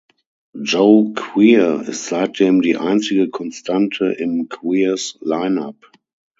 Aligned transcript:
Joe 0.63 1.13
Queer 1.15 1.81
ist 1.87 2.07
seitdem 2.07 2.63
die 2.63 2.75
einzige 2.75 3.29
Konstante 3.29 4.05
im 4.11 4.49
Queers-Line 4.49 5.61
Up. 5.63 5.91